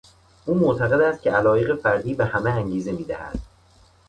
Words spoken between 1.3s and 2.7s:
علایق فردی به همه